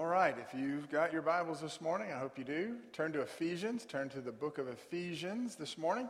[0.00, 3.84] right, if you've got your Bibles this morning, I hope you do, turn to Ephesians,
[3.84, 6.08] turn to the book of Ephesians this morning.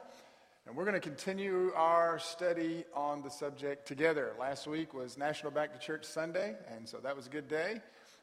[0.66, 4.34] And we're going to continue our study on the subject together.
[4.38, 7.80] Last week was National Back to Church Sunday, and so that was a good day.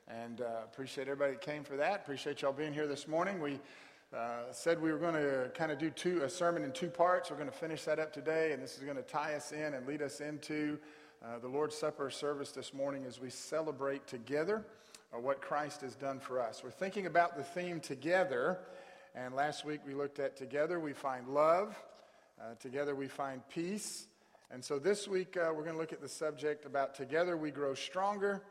[0.08, 2.02] And uh, appreciate everybody that came for that.
[2.03, 3.41] Appreciate y'all being here this morning.
[3.41, 3.59] We
[4.16, 7.31] uh, said we were going to kind of do two, a sermon in two parts.
[7.31, 9.73] We're going to finish that up today, and this is going to tie us in
[9.73, 10.78] and lead us into
[11.23, 14.64] uh, the Lord's Supper service this morning as we celebrate together
[15.18, 16.62] what Christ has done for us.
[16.63, 18.59] We're thinking about the theme together,
[19.16, 21.76] and last week we looked at together we find love,
[22.40, 24.08] uh, together we find peace.
[24.52, 27.52] And so this week uh, we're going to look at the subject about together we
[27.52, 28.44] grow stronger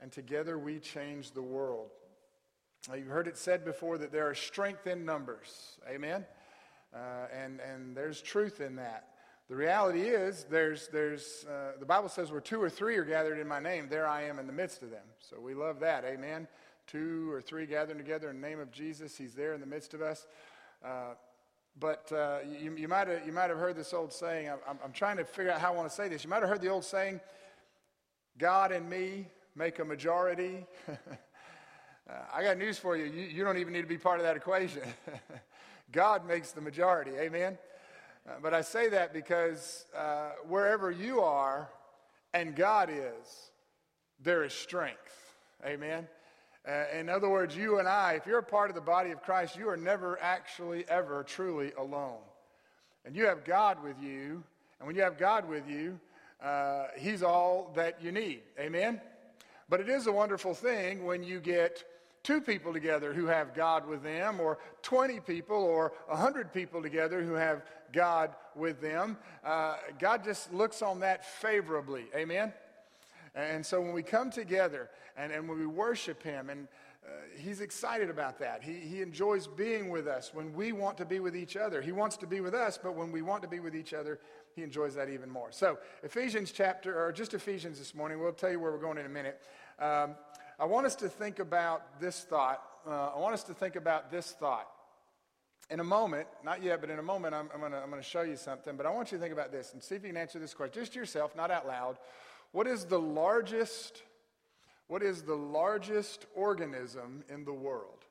[0.00, 1.90] and together we change the world.
[2.94, 5.78] You've heard it said before that there are strength in numbers.
[5.88, 6.26] Amen?
[6.94, 9.08] Uh, and, and there's truth in that.
[9.48, 13.38] The reality is, there's, there's, uh, the Bible says where two or three are gathered
[13.38, 15.04] in my name, there I am in the midst of them.
[15.18, 16.04] So we love that.
[16.04, 16.48] Amen?
[16.86, 19.94] Two or three gathered together in the name of Jesus, He's there in the midst
[19.94, 20.26] of us.
[20.84, 21.14] Uh,
[21.78, 24.48] but uh, you, you, might have, you might have heard this old saying.
[24.48, 26.22] I'm, I'm trying to figure out how I want to say this.
[26.24, 27.20] You might have heard the old saying,
[28.38, 30.66] God and me make a majority.
[32.10, 33.04] Uh, I got news for you.
[33.04, 33.22] you.
[33.28, 34.82] You don't even need to be part of that equation.
[35.92, 37.12] God makes the majority.
[37.12, 37.56] Amen?
[38.28, 41.68] Uh, but I say that because uh, wherever you are
[42.32, 43.50] and God is,
[44.22, 45.34] there is strength.
[45.64, 46.06] Amen?
[46.66, 49.22] Uh, in other words, you and I, if you're a part of the body of
[49.22, 52.20] Christ, you are never actually, ever, truly alone.
[53.04, 54.44] And you have God with you.
[54.78, 55.98] And when you have God with you,
[56.42, 58.42] uh, He's all that you need.
[58.58, 59.00] Amen?
[59.68, 61.82] But it is a wonderful thing when you get
[62.22, 67.22] two people together who have God with them, or 20 people or 100 people together
[67.22, 67.62] who have
[67.92, 69.16] God with them.
[69.44, 72.04] Uh, God just looks on that favorably.
[72.14, 72.52] Amen?
[73.34, 76.68] And so when we come together and, and when we worship Him, and
[77.04, 78.62] uh, He's excited about that.
[78.62, 81.82] He, he enjoys being with us when we want to be with each other.
[81.82, 84.20] He wants to be with us, but when we want to be with each other,
[84.54, 85.50] He enjoys that even more.
[85.50, 89.06] So, Ephesians chapter, or just Ephesians this morning, we'll tell you where we're going in
[89.06, 89.40] a minute.
[89.78, 90.14] Um,
[90.62, 92.62] I want us to think about this thought.
[92.86, 94.68] Uh, I want us to think about this thought.
[95.70, 98.36] In a moment, not yet, but in a moment, I'm, I'm going to show you
[98.36, 98.76] something.
[98.76, 100.54] But I want you to think about this and see if you can answer this
[100.54, 101.98] question just to yourself, not out loud.
[102.52, 104.02] What is the largest?
[104.86, 108.04] What is the largest organism in the world?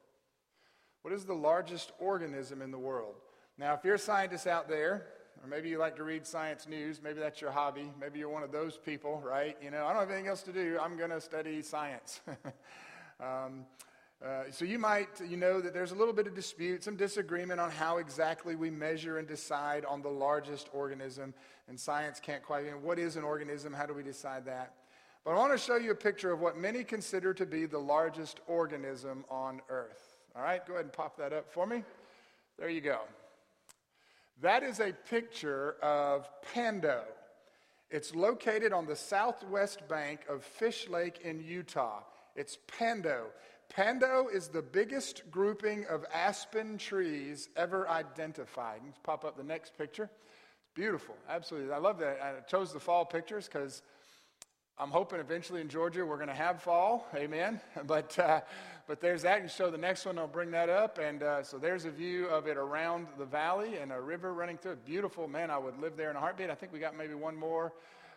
[1.04, 3.16] What is the largest organism in the world?
[3.58, 5.06] Now, if you're a scientist out there,
[5.44, 7.02] or maybe you like to read science news.
[7.04, 7.92] Maybe that's your hobby.
[8.00, 9.58] Maybe you're one of those people, right?
[9.62, 10.78] You know, I don't have anything else to do.
[10.82, 12.22] I'm going to study science.
[13.20, 13.66] um,
[14.24, 17.60] uh, so you might, you know, that there's a little bit of dispute, some disagreement
[17.60, 21.34] on how exactly we measure and decide on the largest organism.
[21.68, 23.74] And science can't quite, you know, what is an organism?
[23.74, 24.74] How do we decide that?
[25.26, 27.80] But I want to show you a picture of what many consider to be the
[27.80, 30.18] largest organism on Earth.
[30.36, 31.84] All right, go ahead and pop that up for me.
[32.58, 33.02] There you go.
[34.42, 37.04] That is a picture of Pando.
[37.92, 42.00] It's located on the southwest bank of Fish Lake in Utah.
[42.36, 43.28] It's Pando.
[43.70, 48.82] Pando is the biggest grouping of aspen trees ever identified.
[48.84, 50.10] Let's pop up the next picture.
[50.60, 51.72] It's beautiful, absolutely.
[51.72, 52.20] I love that.
[52.22, 53.84] I chose the fall pictures because
[54.82, 57.08] I'm hoping eventually in Georgia we're going to have fall.
[57.14, 57.62] Amen.
[57.86, 58.42] But uh,
[58.88, 59.44] but there's that.
[59.44, 60.98] You show the next one, I'll bring that up.
[60.98, 64.58] And uh, so there's a view of it around the valley and a river running
[64.58, 64.84] through it.
[64.84, 65.28] Beautiful.
[65.28, 66.50] Man, I would live there in a heartbeat.
[66.50, 67.74] I think we got maybe one more.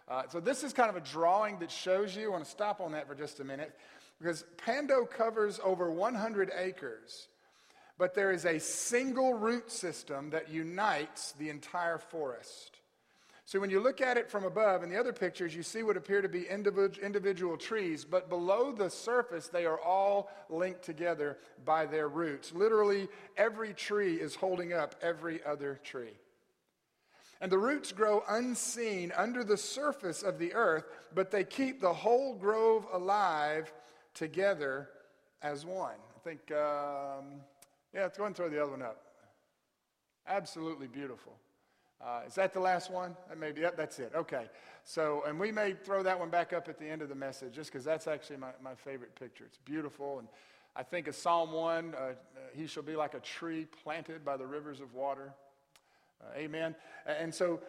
[0.08, 2.28] Uh, so this is kind of a drawing that shows you.
[2.28, 3.78] I want to stop on that for just a minute
[4.19, 7.28] because Pando covers over 100 acres.
[7.98, 12.78] But there is a single root system that unites the entire forest.
[13.47, 15.99] So when you look at it from above, in the other pictures, you see what
[15.99, 21.85] appear to be individual trees, but below the surface, they are all linked together by
[21.85, 22.52] their roots.
[22.52, 23.06] Literally,
[23.37, 26.14] every tree is holding up every other tree.
[27.43, 31.93] And the roots grow unseen under the surface of the earth, but they keep the
[31.93, 33.70] whole grove alive
[34.14, 34.88] together
[35.43, 35.96] as one.
[36.17, 37.43] I think, um,
[37.93, 39.02] yeah, let's go and throw the other one up.
[40.26, 41.35] Absolutely beautiful.
[42.00, 43.17] Uh, is that the last one?
[43.38, 44.12] Maybe yep, that's it.
[44.14, 44.46] Okay.
[44.85, 47.55] So, and we may throw that one back up at the end of the message
[47.55, 49.44] just because that's actually my, my favorite picture.
[49.44, 50.19] It's beautiful.
[50.19, 50.29] And
[50.76, 52.12] I think of Psalm 1 uh, uh,
[52.55, 55.32] He shall be like a tree planted by the rivers of water.
[56.20, 56.75] Uh, amen.
[57.06, 57.61] And so,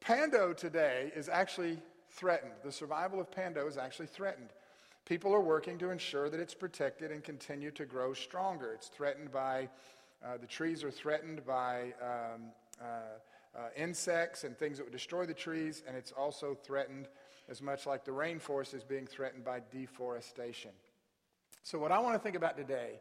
[0.00, 1.78] Pando today is actually
[2.10, 2.52] threatened.
[2.64, 4.48] The survival of Pando is actually threatened.
[5.04, 8.72] People are working to ensure that it's protected and continue to grow stronger.
[8.74, 9.68] It's threatened by,
[10.24, 11.94] uh, the trees are threatened by.
[12.02, 13.18] Um, uh,
[13.56, 17.08] uh, insects and things that would destroy the trees, and it's also threatened
[17.48, 20.70] as much like the rainforest is being threatened by deforestation.
[21.62, 23.00] So, what I want to think about today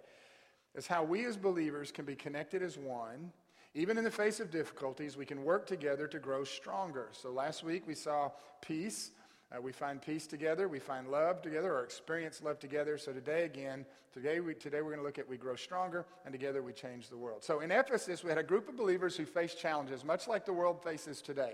[0.76, 3.32] is how we as believers can be connected as one.
[3.74, 7.10] Even in the face of difficulties, we can work together to grow stronger.
[7.12, 9.12] So, last week we saw peace.
[9.56, 10.68] Uh, we find peace together.
[10.68, 12.98] We find love together or experience love together.
[12.98, 16.34] So, today again, today, we, today we're going to look at we grow stronger and
[16.34, 17.44] together we change the world.
[17.44, 20.54] So, in Ephesus, we had a group of believers who faced challenges, much like the
[20.54, 21.54] world faces today.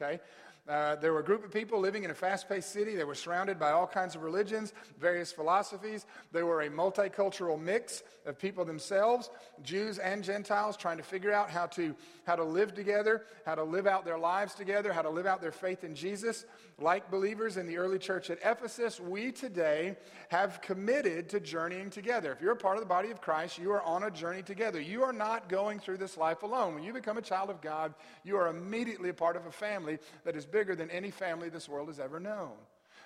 [0.00, 0.20] Okay?
[0.68, 2.96] Uh, there were a group of people living in a fast paced city.
[2.96, 6.06] They were surrounded by all kinds of religions, various philosophies.
[6.32, 9.30] They were a multicultural mix of people themselves,
[9.62, 11.94] Jews and Gentiles, trying to figure out how to,
[12.26, 15.40] how to live together, how to live out their lives together, how to live out
[15.40, 16.44] their faith in Jesus.
[16.78, 19.96] Like believers in the early church at Ephesus, we today
[20.28, 22.32] have committed to journeying together.
[22.32, 24.80] If you're a part of the body of Christ, you are on a journey together.
[24.80, 26.74] You are not going through this life alone.
[26.74, 29.98] When you become a child of God, you are immediately a part of a family
[30.24, 32.52] that is bigger than any family this world has ever known.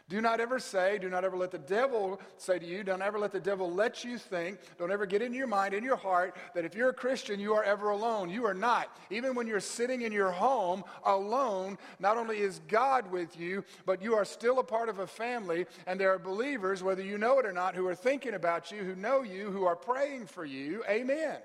[0.09, 3.19] Do not ever say, do not ever let the devil say to you, don't ever
[3.19, 6.37] let the devil let you think, don't ever get in your mind, in your heart,
[6.55, 8.31] that if you're a Christian, you are ever alone.
[8.31, 8.97] You are not.
[9.11, 14.01] Even when you're sitting in your home alone, not only is God with you, but
[14.01, 17.41] you are still a part of a family, and there are believers, whether you know
[17.41, 20.45] it or not, who are thinking about you, who know you, who are praying for
[20.45, 20.85] you.
[20.89, 21.39] Amen.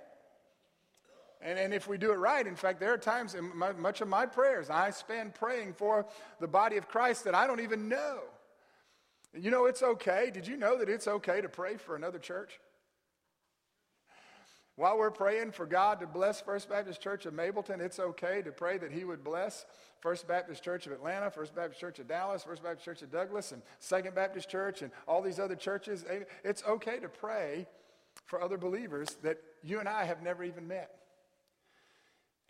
[1.46, 4.02] And, and if we do it right, in fact, there are times in my, much
[4.02, 6.08] of my prayers, I spend praying for
[6.40, 8.22] the body of Christ that I don't even know.
[9.32, 10.32] You know, it's okay.
[10.34, 12.60] Did you know that it's okay to pray for another church?
[14.76, 18.52] While we're praying for God to bless First Baptist Church of Mableton, it's okay to
[18.52, 19.68] pray that He would bless
[20.00, 23.52] First Baptist Church of Atlanta, First Baptist Church of Dallas, First Baptist Church of Douglas,
[23.52, 26.06] and Second Baptist Church, and all these other churches.
[26.44, 27.68] It's okay to pray
[28.26, 31.05] for other believers that you and I have never even met.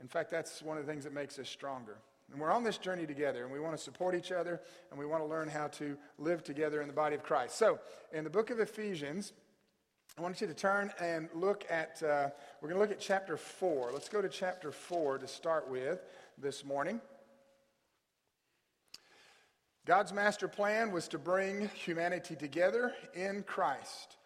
[0.01, 1.97] In fact, that's one of the things that makes us stronger.
[2.31, 5.05] And we're on this journey together, and we want to support each other, and we
[5.05, 7.57] want to learn how to live together in the body of Christ.
[7.57, 7.79] So,
[8.11, 9.31] in the book of Ephesians,
[10.17, 12.29] I want you to turn and look at, uh,
[12.61, 13.91] we're going to look at chapter 4.
[13.93, 15.99] Let's go to chapter 4 to start with
[16.37, 16.99] this morning.
[19.85, 24.17] God's master plan was to bring humanity together in Christ,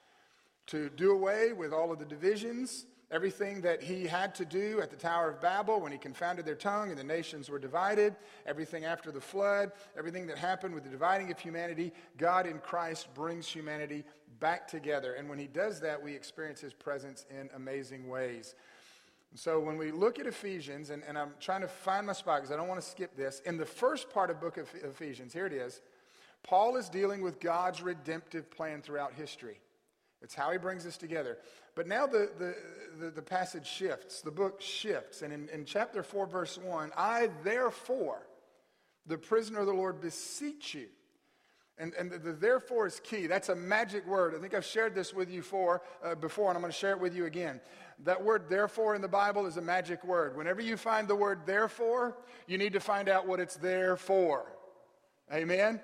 [0.67, 4.91] to do away with all of the divisions Everything that he had to do at
[4.91, 8.15] the Tower of Babel when he confounded their tongue and the nations were divided,
[8.45, 13.11] everything after the flood, everything that happened with the dividing of humanity, God in Christ
[13.15, 14.03] brings humanity
[14.39, 15.13] back together.
[15.13, 18.53] And when he does that, we experience his presence in amazing ways.
[19.33, 22.51] so when we look at Ephesians, and, and I'm trying to find my spot because
[22.51, 25.47] I don't want to skip this, in the first part of book of Ephesians, here
[25.47, 25.81] it is,
[26.43, 29.59] Paul is dealing with God's redemptive plan throughout history.
[30.21, 31.37] It's how he brings us together.
[31.79, 32.55] But now the, the,
[32.99, 35.21] the, the passage shifts, the book shifts.
[35.21, 38.27] And in, in chapter 4, verse 1, I therefore,
[39.07, 40.87] the prisoner of the Lord, beseech you.
[41.77, 43.27] And, and the, the, therefore is key.
[43.27, 44.35] That's a magic word.
[44.35, 46.91] I think I've shared this with you for, uh, before, and I'm going to share
[46.91, 47.61] it with you again.
[48.03, 50.35] That word therefore in the Bible is a magic word.
[50.35, 54.51] Whenever you find the word therefore, you need to find out what it's there for.
[55.31, 55.79] Amen?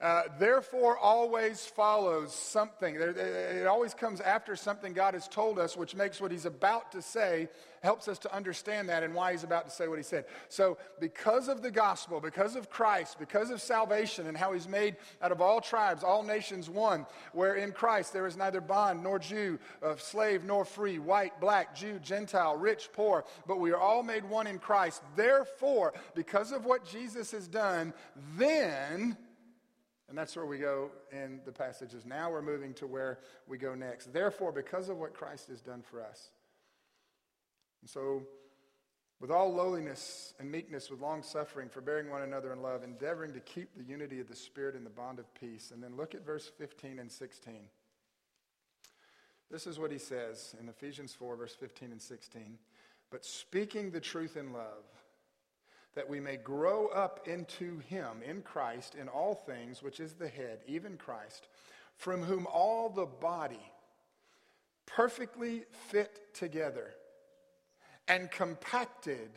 [0.00, 2.94] Uh, therefore, always follows something.
[2.94, 7.02] It always comes after something God has told us, which makes what he's about to
[7.02, 7.48] say,
[7.82, 10.26] helps us to understand that and why he's about to say what he said.
[10.48, 14.94] So, because of the gospel, because of Christ, because of salvation and how he's made
[15.20, 19.18] out of all tribes, all nations one, where in Christ there is neither bond nor
[19.18, 24.04] Jew, uh, slave nor free, white, black, Jew, Gentile, rich, poor, but we are all
[24.04, 25.02] made one in Christ.
[25.16, 27.92] Therefore, because of what Jesus has done,
[28.36, 29.16] then
[30.08, 32.06] and that's where we go in the passages.
[32.06, 34.12] Now we're moving to where we go next.
[34.12, 36.30] Therefore, because of what Christ has done for us.
[37.82, 38.22] And so,
[39.20, 43.40] with all lowliness and meekness, with long suffering, forbearing one another in love, endeavoring to
[43.40, 45.72] keep the unity of the Spirit in the bond of peace.
[45.72, 47.54] And then look at verse 15 and 16.
[49.50, 52.58] This is what he says in Ephesians 4, verse 15 and 16.
[53.10, 54.84] But speaking the truth in love,
[55.98, 60.28] that we may grow up into him, in Christ, in all things, which is the
[60.28, 61.48] head, even Christ,
[61.96, 63.72] from whom all the body
[64.86, 66.94] perfectly fit together
[68.06, 69.28] and compacted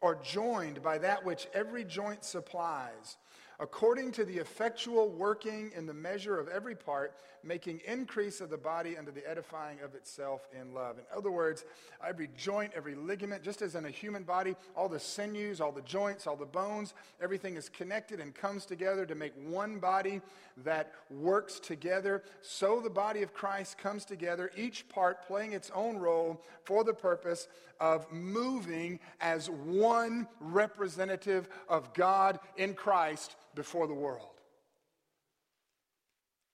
[0.00, 3.16] or joined by that which every joint supplies
[3.60, 8.56] according to the effectual working in the measure of every part, making increase of the
[8.56, 10.98] body unto the edifying of itself in love.
[10.98, 11.64] In other words,
[12.06, 15.82] every joint, every ligament, just as in a human body, all the sinews, all the
[15.82, 20.20] joints, all the bones, everything is connected and comes together to make one body
[20.64, 22.22] that works together.
[22.42, 26.94] So the body of Christ comes together, each part playing its own role for the
[26.94, 27.48] purpose
[27.80, 34.36] of moving as one representative of God in Christ before the world.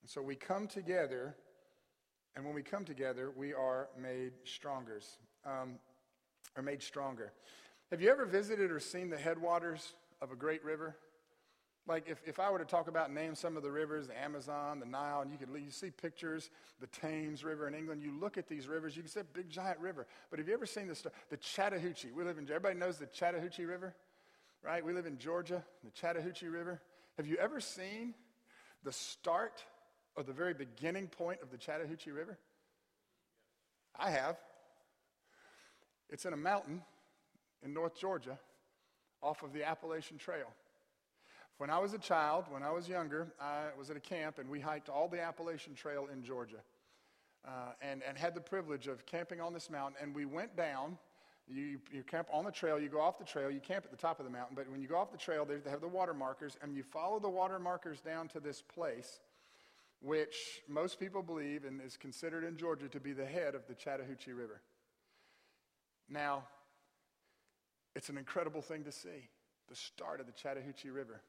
[0.01, 1.35] And so we come together
[2.35, 5.01] And when we come together, we are made stronger.
[5.45, 5.75] Um,
[6.57, 7.31] are made stronger.
[7.91, 10.97] Have you ever visited or seen the headwaters of a great river?
[11.87, 14.79] Like if, if I were to talk about name some of the rivers, the Amazon,
[14.79, 16.49] the Nile, and you could you see pictures,
[16.81, 19.49] the Thames River in England, you look at these rivers, you can see a big
[19.49, 20.07] giant river.
[20.29, 22.11] But have you ever seen the the Chattahoochee?
[22.11, 23.95] We live in everybody knows the Chattahoochee River,
[24.63, 24.83] right?
[24.83, 26.81] We live in Georgia, the Chattahoochee River.
[27.17, 28.13] Have you ever seen
[28.83, 29.63] the start
[30.17, 32.37] or the very beginning point of the Chattahoochee River?
[33.97, 34.37] I have.
[36.09, 36.81] It's in a mountain
[37.63, 38.37] in North Georgia
[39.23, 40.47] off of the Appalachian Trail.
[41.57, 44.49] When I was a child, when I was younger, I was at a camp and
[44.49, 46.61] we hiked all the Appalachian Trail in Georgia
[47.47, 49.95] uh, and, and had the privilege of camping on this mountain.
[50.01, 50.97] And we went down.
[51.47, 53.97] You, you camp on the trail, you go off the trail, you camp at the
[53.97, 56.13] top of the mountain, but when you go off the trail, they have the water
[56.13, 59.19] markers, and you follow the water markers down to this place,
[60.01, 63.75] which most people believe and is considered in Georgia to be the head of the
[63.75, 64.61] Chattahoochee River.
[66.09, 66.45] Now,
[67.95, 69.29] it's an incredible thing to see
[69.69, 71.21] the start of the Chattahoochee River.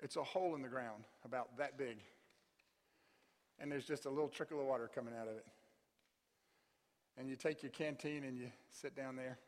[0.00, 1.98] It's a hole in the ground about that big.
[3.58, 5.46] And there's just a little trickle of water coming out of it.
[7.16, 9.38] And you take your canteen and you sit down there.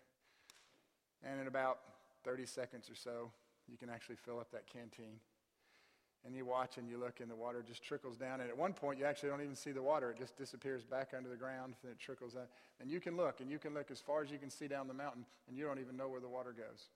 [1.24, 1.78] And in about
[2.24, 3.30] 30 seconds or so,
[3.68, 5.18] you can actually fill up that canteen.
[6.24, 8.40] And you watch and you look, and the water just trickles down.
[8.40, 10.10] And at one point, you actually don't even see the water.
[10.10, 12.48] It just disappears back under the ground, and it trickles out.
[12.80, 14.88] And you can look, and you can look as far as you can see down
[14.88, 16.88] the mountain, and you don't even know where the water goes.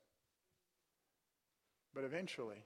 [1.95, 2.65] But eventually,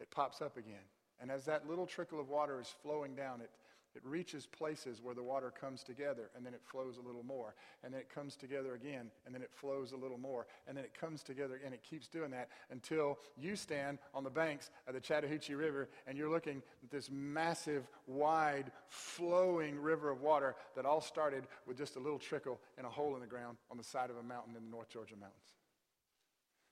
[0.00, 0.84] it pops up again.
[1.20, 3.50] And as that little trickle of water is flowing down, it,
[3.94, 7.54] it reaches places where the water comes together, and then it flows a little more.
[7.84, 10.46] And then it comes together again, and then it flows a little more.
[10.66, 14.30] And then it comes together, and it keeps doing that until you stand on the
[14.30, 20.22] banks of the Chattahoochee River, and you're looking at this massive, wide, flowing river of
[20.22, 23.58] water that all started with just a little trickle in a hole in the ground
[23.70, 25.36] on the side of a mountain in the North Georgia mountains.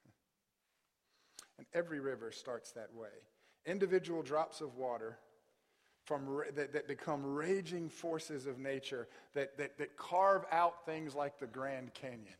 [1.58, 3.10] And every river starts that way.
[3.66, 5.18] Individual drops of water
[6.04, 11.38] from, that, that become raging forces of nature that, that, that carve out things like
[11.38, 12.34] the Grand Canyon.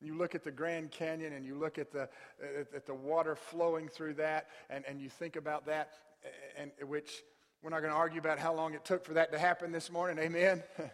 [0.00, 2.08] You look at the Grand Canyon and you look at the,
[2.42, 5.92] at, at the water flowing through that, and, and you think about that,
[6.56, 7.22] and, which
[7.62, 9.90] we're not going to argue about how long it took for that to happen this
[9.90, 10.18] morning.
[10.18, 10.62] Amen.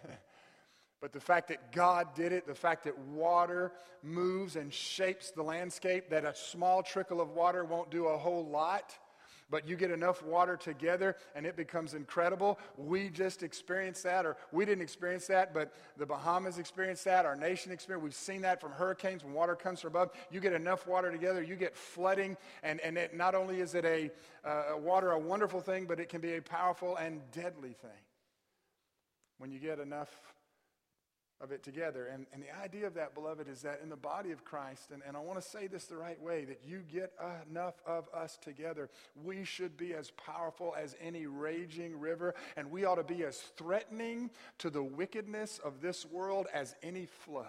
[1.00, 5.42] But the fact that God did it, the fact that water moves and shapes the
[5.42, 8.96] landscape, that a small trickle of water won't do a whole lot,
[9.50, 12.58] but you get enough water together and it becomes incredible.
[12.76, 17.36] We just experienced that, or we didn't experience that, but the Bahamas experienced that, our
[17.36, 18.04] nation experienced.
[18.04, 20.10] We've seen that from hurricanes when water comes from above.
[20.30, 23.84] You get enough water together, you get flooding, and, and it, not only is it
[23.84, 24.10] a
[24.44, 27.90] uh, water a wonderful thing, but it can be a powerful and deadly thing.
[29.38, 30.08] When you get enough
[31.40, 32.06] of it together.
[32.06, 35.02] And, and the idea of that, beloved, is that in the body of Christ, and,
[35.06, 37.12] and I want to say this the right way, that you get
[37.48, 38.90] enough of us together,
[39.22, 43.38] we should be as powerful as any raging river, and we ought to be as
[43.56, 47.46] threatening to the wickedness of this world as any flood.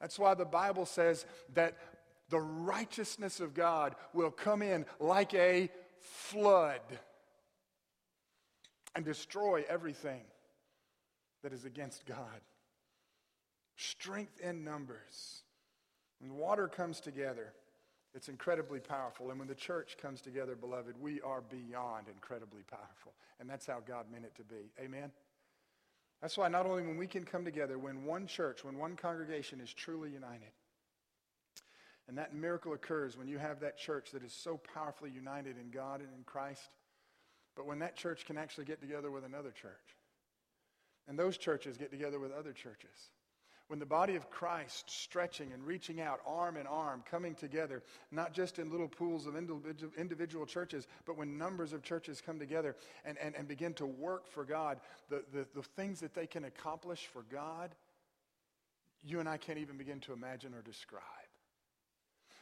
[0.00, 1.76] That's why the Bible says that
[2.30, 6.80] the righteousness of God will come in like a flood
[8.94, 10.22] and destroy everything
[11.42, 12.40] that is against God.
[13.76, 15.42] Strength in numbers.
[16.18, 17.52] When the water comes together,
[18.14, 19.30] it's incredibly powerful.
[19.30, 23.14] And when the church comes together, beloved, we are beyond incredibly powerful.
[23.38, 24.70] And that's how God meant it to be.
[24.78, 25.10] Amen?
[26.20, 29.60] That's why not only when we can come together, when one church, when one congregation
[29.60, 30.52] is truly united,
[32.08, 35.70] and that miracle occurs when you have that church that is so powerfully united in
[35.70, 36.74] God and in Christ,
[37.56, 39.96] but when that church can actually get together with another church
[41.10, 43.10] and those churches get together with other churches.
[43.66, 48.32] When the body of Christ stretching and reaching out arm in arm, coming together, not
[48.32, 53.18] just in little pools of individual churches, but when numbers of churches come together and,
[53.18, 57.08] and, and begin to work for God, the, the, the things that they can accomplish
[57.12, 57.74] for God,
[59.02, 61.02] you and I can't even begin to imagine or describe.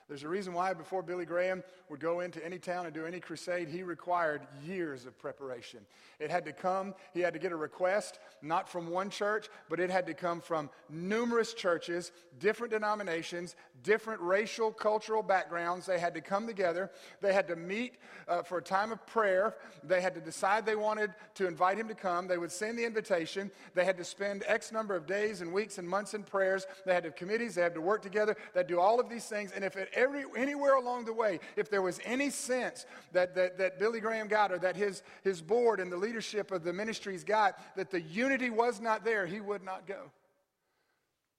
[0.09, 3.21] There's a reason why before Billy Graham would go into any town and do any
[3.21, 5.81] crusade, he required years of preparation.
[6.19, 9.81] It had to come, he had to get a request, not from one church, but
[9.81, 15.87] it had to come from numerous churches, different denominations, different racial, cultural backgrounds.
[15.87, 16.91] They had to come together.
[17.21, 17.97] They had to meet
[18.27, 19.57] uh, for a time of prayer.
[19.85, 22.27] They had to decide they wanted to invite him to come.
[22.27, 23.51] They would send the invitation.
[23.75, 26.67] They had to spend X number of days and weeks and months in prayers.
[26.87, 27.55] They had to have committees.
[27.55, 28.37] They had to work together.
[28.55, 29.53] They'd do all of these things.
[29.53, 33.59] And if it every, anywhere along the way, if there was any sense that, that,
[33.59, 37.25] that Billy Graham got or that his, his board and the leadership of the ministries
[37.25, 40.11] got, that the unity was not there, he would not go.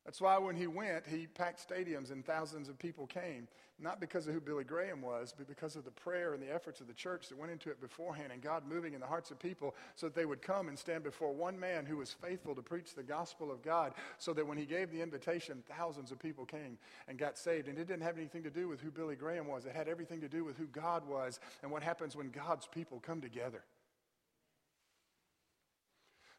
[0.05, 3.47] That's why when he went, he packed stadiums and thousands of people came,
[3.81, 6.81] not because of who Billy Graham was, but because of the prayer and the efforts
[6.81, 9.39] of the church that went into it beforehand and God moving in the hearts of
[9.39, 12.61] people so that they would come and stand before one man who was faithful to
[12.61, 16.45] preach the gospel of God, so that when he gave the invitation, thousands of people
[16.45, 17.67] came and got saved.
[17.67, 20.21] And it didn't have anything to do with who Billy Graham was, it had everything
[20.21, 23.63] to do with who God was and what happens when God's people come together.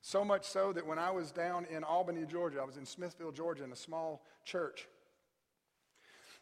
[0.03, 3.33] So much so that when I was down in Albany, Georgia, I was in Smithville,
[3.33, 4.89] Georgia, in a small church.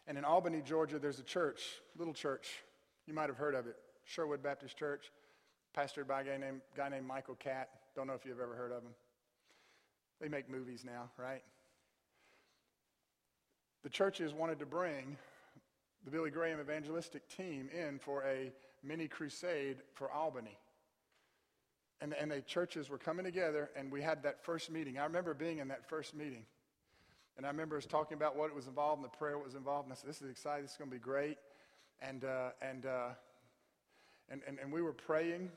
[0.08, 1.60] And in Albany, Georgia, there's a church,
[1.96, 2.48] little church.
[3.06, 5.12] You might have heard of it, Sherwood Baptist Church,
[5.76, 7.68] pastored by a guy named, guy named Michael Catt.
[7.94, 8.94] Don't know if you've ever heard of him.
[10.20, 11.42] They make movies now, right?
[13.84, 15.16] The churches wanted to bring
[16.04, 18.50] the Billy Graham evangelistic team in for a
[18.82, 20.58] mini crusade for Albany
[22.00, 24.98] and, and the churches were coming together, and we had that first meeting.
[24.98, 26.44] I remember being in that first meeting.
[27.38, 29.54] And I remember us talking about what it was involved in the prayer what was
[29.54, 29.86] involved.
[29.86, 30.64] And I said, This is exciting.
[30.64, 31.38] This is going to be great.
[32.02, 33.10] And, uh, and, uh,
[34.28, 35.50] and, and, and we were praying,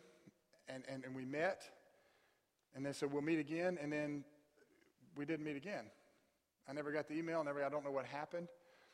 [0.70, 1.64] and, and, and we met.
[2.76, 3.80] And they said, We'll meet again.
[3.82, 4.24] And then
[5.18, 5.86] we didn't meet again.
[6.70, 7.44] I never got the email.
[7.44, 8.48] Never, I don't know what happened.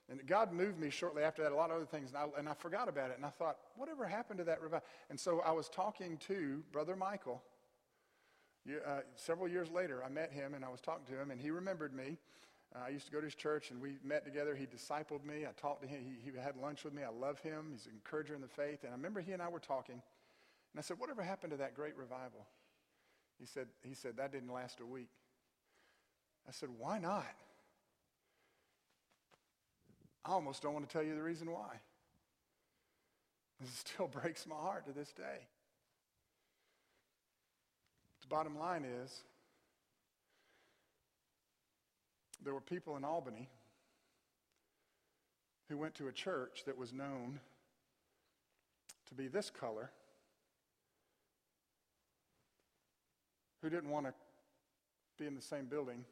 [0.09, 2.47] And God moved me shortly after that, a lot of other things, and I, and
[2.47, 3.17] I forgot about it.
[3.17, 4.87] And I thought, whatever happened to that revival?
[5.09, 7.43] And so I was talking to Brother Michael.
[8.65, 11.51] Uh, several years later, I met him and I was talking to him, and he
[11.51, 12.17] remembered me.
[12.77, 14.55] Uh, I used to go to his church, and we met together.
[14.55, 15.45] He discipled me.
[15.45, 15.99] I talked to him.
[16.03, 17.03] He, he had lunch with me.
[17.03, 17.67] I love him.
[17.71, 18.83] He's an encourager in the faith.
[18.83, 21.73] And I remember he and I were talking, and I said, whatever happened to that
[21.75, 22.45] great revival?
[23.39, 25.09] He said, he said, that didn't last a week.
[26.47, 27.25] I said, why not?
[30.25, 31.79] I almost don't want to tell you the reason why.
[33.61, 35.47] This still breaks my heart to this day.
[38.21, 39.21] The bottom line is
[42.43, 43.49] there were people in Albany
[45.69, 47.39] who went to a church that was known
[49.07, 49.91] to be this color
[53.61, 54.13] who didn't want to
[55.17, 56.05] be in the same building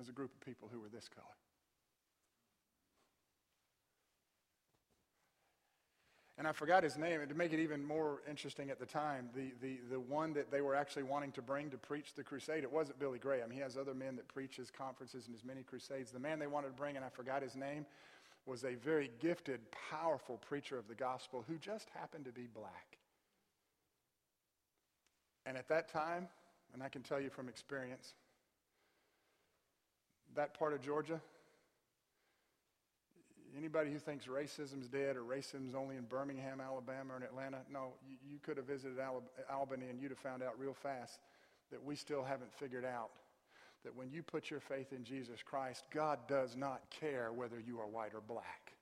[0.00, 1.26] as a group of people who were this color.
[6.36, 7.20] And I forgot his name.
[7.20, 10.50] And to make it even more interesting at the time, the, the, the one that
[10.50, 13.50] they were actually wanting to bring to preach the crusade, it wasn't Billy Graham.
[13.50, 16.10] He has other men that preach his conferences and his many crusades.
[16.10, 17.86] The man they wanted to bring, and I forgot his name,
[18.46, 22.98] was a very gifted, powerful preacher of the gospel who just happened to be black.
[25.46, 26.28] And at that time,
[26.72, 28.14] and I can tell you from experience,
[30.34, 31.20] that part of Georgia,
[33.56, 37.92] Anybody who thinks racism's dead or racism's only in Birmingham, Alabama, or in Atlanta, no,
[38.08, 38.98] you, you could have visited
[39.52, 41.20] Albany and you'd have found out real fast
[41.70, 43.10] that we still haven't figured out
[43.84, 47.78] that when you put your faith in Jesus Christ, God does not care whether you
[47.78, 48.72] are white or black.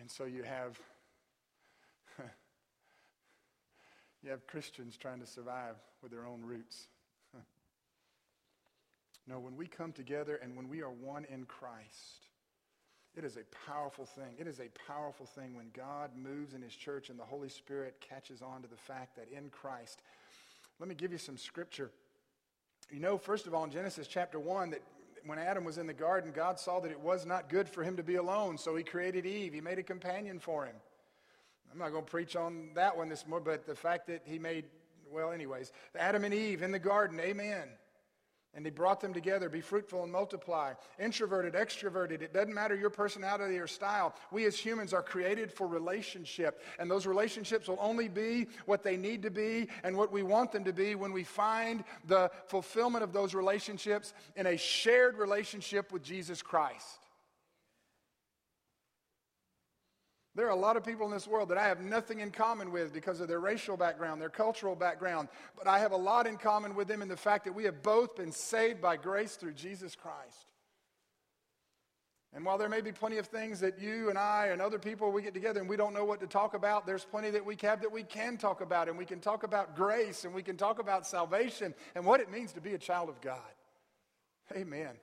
[0.00, 0.80] And so you have
[4.22, 6.88] you have Christians trying to survive with their own roots.
[9.26, 12.26] No, when we come together and when we are one in Christ,
[13.16, 14.34] it is a powerful thing.
[14.38, 17.96] It is a powerful thing when God moves in his church and the Holy Spirit
[18.00, 20.02] catches on to the fact that in Christ,
[20.78, 21.90] let me give you some scripture.
[22.90, 24.82] You know, first of all, in Genesis chapter 1, that
[25.26, 27.96] when Adam was in the garden, God saw that it was not good for him
[27.96, 29.52] to be alone, so he created Eve.
[29.52, 30.76] He made a companion for him.
[31.70, 34.38] I'm not going to preach on that one this morning, but the fact that he
[34.38, 34.64] made,
[35.10, 37.68] well, anyways, Adam and Eve in the garden, amen.
[38.54, 39.48] And he brought them together.
[39.48, 40.72] Be fruitful and multiply.
[40.98, 42.20] Introverted, extroverted.
[42.20, 44.14] It doesn't matter your personality or style.
[44.32, 46.60] We as humans are created for relationship.
[46.78, 50.50] And those relationships will only be what they need to be and what we want
[50.50, 55.92] them to be when we find the fulfillment of those relationships in a shared relationship
[55.92, 56.98] with Jesus Christ.
[60.40, 62.72] There are a lot of people in this world that I have nothing in common
[62.72, 66.38] with because of their racial background, their cultural background, but I have a lot in
[66.38, 69.52] common with them in the fact that we have both been saved by grace through
[69.52, 70.46] Jesus Christ.
[72.32, 75.12] And while there may be plenty of things that you and I and other people
[75.12, 77.58] we get together and we don't know what to talk about, there's plenty that we
[77.60, 78.88] have that we can talk about.
[78.88, 82.30] And we can talk about grace and we can talk about salvation and what it
[82.30, 83.52] means to be a child of God.
[84.56, 84.94] Amen.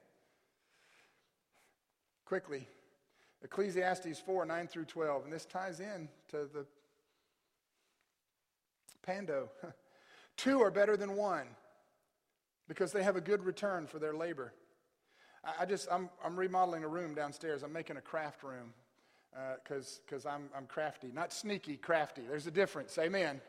[2.25, 2.67] Quickly,
[3.43, 5.25] Ecclesiastes 4 9 through 12.
[5.25, 6.65] And this ties in to the
[9.03, 9.49] Pando.
[10.37, 11.47] Two are better than one
[12.67, 14.53] because they have a good return for their labor.
[15.43, 17.63] I, I just, I'm, I'm remodeling a room downstairs.
[17.63, 18.73] I'm making a craft room
[19.63, 21.09] because uh, cause I'm, I'm crafty.
[21.13, 22.23] Not sneaky, crafty.
[22.27, 22.97] There's a difference.
[22.97, 23.41] Amen.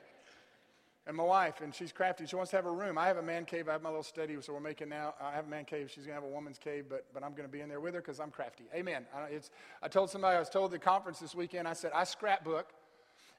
[1.09, 2.27] And my wife, and she's crafty.
[2.27, 2.99] She wants to have a room.
[2.99, 3.67] I have a man cave.
[3.67, 5.15] I have my little study, so we're making now.
[5.19, 5.91] I have a man cave.
[5.91, 8.03] She's to have a woman's cave, but, but I'm to be in there with her
[8.03, 8.65] because I'm crafty.
[8.75, 9.07] Amen.
[9.17, 9.51] I, it's,
[9.83, 12.69] I told somebody, I was told at the conference this weekend, I said, I scrapbook.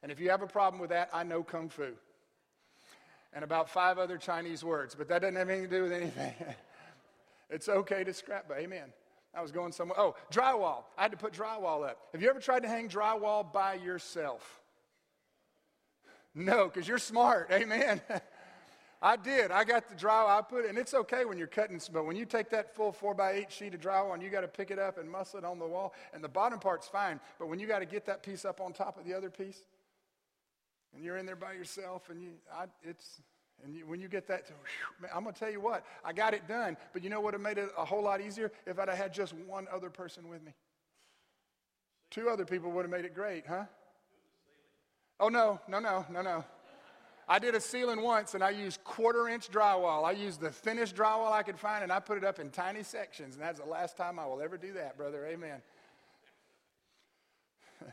[0.02, 1.92] And if you have a problem with that, I know Kung Fu.
[3.32, 6.34] And about five other Chinese words, but that doesn't have anything to do with anything.
[7.50, 8.56] it's okay to scrapbook.
[8.58, 8.92] Amen.
[9.32, 9.96] I was going somewhere.
[9.96, 10.86] Oh, drywall.
[10.98, 11.98] I had to put drywall up.
[12.10, 14.59] Have you ever tried to hang drywall by yourself?
[16.34, 17.48] No, because you're smart.
[17.52, 18.00] Amen.
[19.02, 19.50] I did.
[19.50, 20.28] I got the drywall.
[20.28, 22.92] I put it, and it's okay when you're cutting, but when you take that full
[22.92, 25.38] four by eight sheet of drywall and you got to pick it up and muscle
[25.38, 28.04] it on the wall, and the bottom part's fine, but when you got to get
[28.06, 29.62] that piece up on top of the other piece,
[30.94, 33.22] and you're in there by yourself, and you, I, it's,
[33.64, 36.34] and you, when you get that, whew, man, I'm to tell you what, I got
[36.34, 36.76] it done.
[36.92, 38.52] But you know what would have made it a whole lot easier?
[38.66, 40.52] If I'd have had just one other person with me.
[42.10, 43.64] Two other people would have made it great, huh?
[45.20, 46.44] Oh, no, no, no, no, no.
[47.28, 50.04] I did a ceiling once and I used quarter inch drywall.
[50.04, 52.82] I used the thinnest drywall I could find and I put it up in tiny
[52.82, 53.36] sections.
[53.36, 55.24] And that's the last time I will ever do that, brother.
[55.26, 55.62] Amen.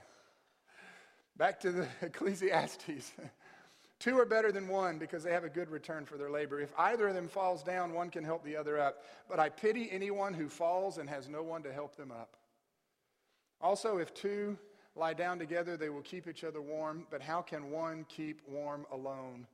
[1.38, 3.12] Back to the Ecclesiastes.
[4.00, 6.60] Two are better than one because they have a good return for their labor.
[6.60, 9.04] If either of them falls down, one can help the other up.
[9.30, 12.38] But I pity anyone who falls and has no one to help them up.
[13.62, 14.58] Also, if two
[14.98, 18.86] lie down together, they will keep each other warm, but how can one keep warm
[18.92, 19.48] alone?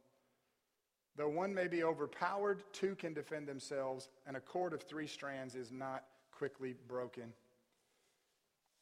[1.16, 5.54] Though one may be overpowered, two can defend themselves, and a cord of three strands
[5.54, 7.34] is not quickly broken.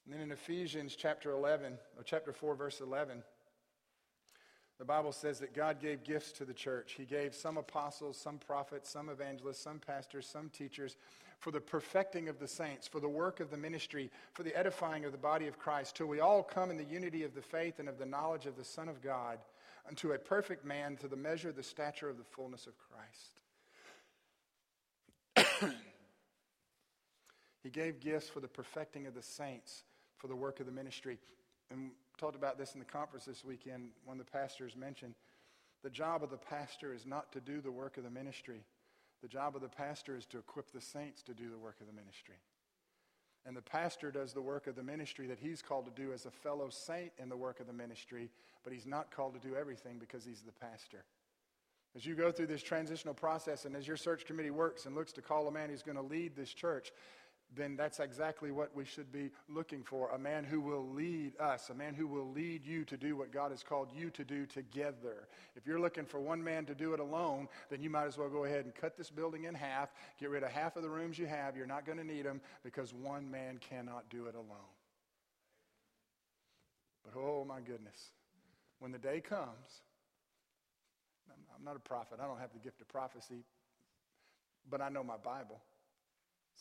[0.06, 3.22] And then in Ephesians chapter 11, or chapter 4, verse 11,
[4.80, 6.94] the Bible says that God gave gifts to the church.
[6.98, 10.96] He gave some apostles, some prophets, some evangelists, some pastors, some teachers
[11.42, 15.06] for the perfecting of the saints, for the work of the ministry, for the edifying
[15.06, 17.80] of the body of Christ, till we all come in the unity of the faith
[17.80, 19.40] and of the knowledge of the Son of God,
[19.90, 23.40] unto a perfect man, to the measure of the stature of the fullness of Christ.
[27.64, 29.84] he gave gifts for the perfecting of the saints,
[30.18, 31.18] for the work of the ministry.
[31.72, 33.90] And talked about this in the conference this weekend.
[34.06, 35.16] One of the pastors mentioned
[35.82, 38.64] the job of the pastor is not to do the work of the ministry.
[39.22, 41.88] The job of the pastor is to equip the saints to do the work of
[41.88, 42.36] the ministry.
[43.46, 46.26] And the pastor does the work of the ministry that he's called to do as
[46.26, 48.30] a fellow saint in the work of the ministry,
[48.64, 51.04] but he's not called to do everything because he's the pastor.
[51.96, 55.12] As you go through this transitional process and as your search committee works and looks
[55.14, 56.92] to call a man who's going to lead this church,
[57.56, 61.70] then that's exactly what we should be looking for a man who will lead us,
[61.70, 64.46] a man who will lead you to do what God has called you to do
[64.46, 65.28] together.
[65.56, 68.30] If you're looking for one man to do it alone, then you might as well
[68.30, 71.20] go ahead and cut this building in half, get rid of half of the rooms
[71.20, 71.58] you have.
[71.58, 74.72] You're not going to need them because one man cannot do it alone.
[77.04, 78.12] But oh my goodness,
[78.80, 79.82] when the day comes,
[81.30, 83.44] I'm not a prophet, I don't have the gift of prophecy,
[84.70, 85.60] but I know my Bible.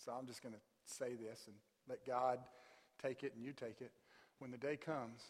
[0.05, 1.57] So I'm just going to say this and
[1.89, 2.39] let God
[3.03, 3.93] take it and you take it.
[4.39, 5.23] When the day comes,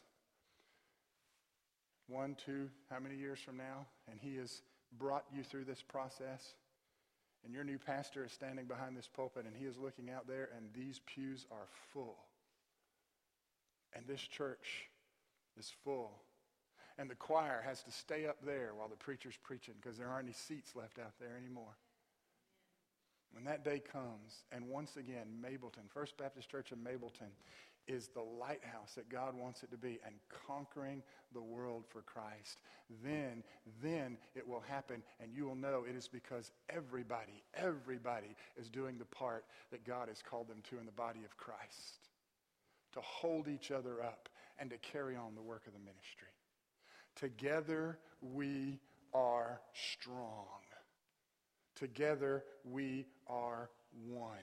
[2.08, 4.62] one, two, how many years from now, and He has
[4.98, 6.54] brought you through this process,
[7.44, 10.50] and your new pastor is standing behind this pulpit and he is looking out there,
[10.56, 12.18] and these pews are full.
[13.94, 14.88] And this church
[15.58, 16.12] is full.
[16.98, 20.26] And the choir has to stay up there while the preacher's preaching because there aren't
[20.26, 21.76] any seats left out there anymore.
[23.32, 27.30] When that day comes, and once again, Mableton, First Baptist Church of Mableton,
[27.86, 30.14] is the lighthouse that God wants it to be and
[30.46, 32.60] conquering the world for Christ.
[33.02, 33.42] Then,
[33.82, 38.98] then it will happen and you will know it is because everybody, everybody is doing
[38.98, 42.08] the part that God has called them to in the body of Christ.
[42.92, 46.28] To hold each other up and to carry on the work of the ministry.
[47.16, 48.78] Together we
[49.12, 50.59] are strong.
[51.80, 53.70] Together we are
[54.06, 54.36] one.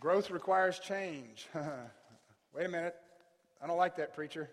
[0.00, 1.48] Growth requires change.
[2.54, 2.96] Wait a minute.
[3.62, 4.48] I don't like that, preacher.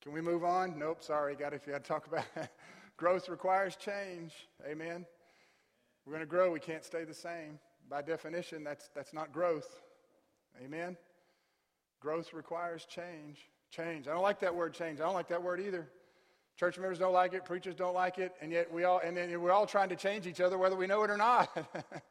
[0.00, 0.78] Can we move on?
[0.78, 1.34] Nope, sorry.
[1.34, 2.24] Got if you got to talk about
[2.96, 4.32] growth requires change.
[4.64, 5.04] Amen.
[6.06, 6.52] We're going to grow.
[6.52, 7.58] We can't stay the same.
[7.90, 9.80] By definition, that's, that's not growth.
[10.64, 10.96] Amen.
[11.98, 13.50] Growth requires change.
[13.72, 14.06] Change.
[14.06, 15.00] I don't like that word change.
[15.00, 15.88] I don't like that word either.
[16.58, 19.40] Church members don't like it, preachers don't like it, and yet we all, and then
[19.40, 21.56] we're all trying to change each other whether we know it or not.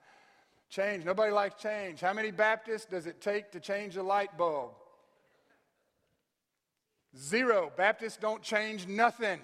[0.70, 1.04] change.
[1.04, 2.00] Nobody likes change.
[2.00, 4.72] How many Baptists does it take to change a light bulb?
[7.18, 7.74] Zero.
[7.76, 9.42] Baptists don't change nothing.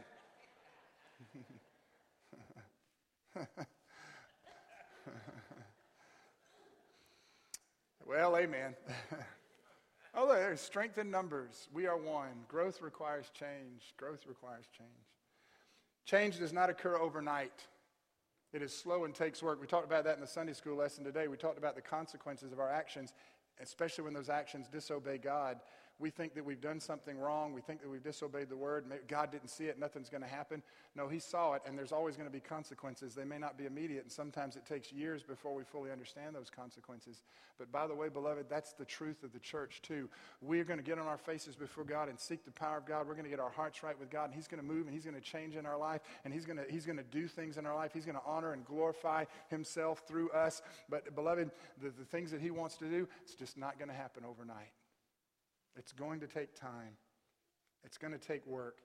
[8.06, 8.76] well, amen.
[10.16, 11.68] oh, there's strength in numbers.
[11.74, 12.46] We are one.
[12.48, 13.94] Growth requires change.
[13.98, 14.90] Growth requires change.
[16.06, 17.64] Change does not occur overnight.
[18.52, 19.60] It is slow and takes work.
[19.60, 21.28] We talked about that in the Sunday school lesson today.
[21.28, 23.14] We talked about the consequences of our actions,
[23.62, 25.60] especially when those actions disobey God
[26.00, 27.54] we think that we've done something wrong.
[27.54, 28.86] We think that we've disobeyed the word.
[29.08, 29.80] God didn't see it.
[29.80, 30.64] Nothing's going to happen.
[30.96, 33.14] No, He saw it, and there's always going to be consequences.
[33.14, 36.50] They may not be immediate, and sometimes it takes years before we fully understand those
[36.50, 37.22] consequences.
[37.60, 40.10] But by the way, beloved, that's the truth of the church, too.
[40.42, 43.08] We're going to get on our faces before God and seek the power of God.
[43.08, 44.94] We're going to get our hearts right with God, and He's going to move, and
[44.94, 47.28] He's going to change in our life, and He's going to, he's going to do
[47.28, 47.92] things in our life.
[47.94, 50.62] He's going to honor and glorify Himself through us.
[50.90, 51.52] But, beloved,
[51.82, 54.72] the, the things that He wants to do, it's just not going to happen overnight.
[55.78, 56.98] It's going to take time,
[57.84, 58.80] it's going to take work.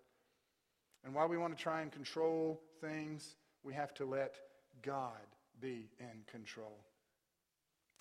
[1.05, 4.37] And while we want to try and control things, we have to let
[4.83, 5.13] God
[5.61, 6.77] be in control.